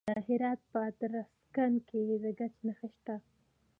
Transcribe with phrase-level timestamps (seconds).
[0.09, 3.15] د هرات په ادرسکن کې د ګچ نښې شته.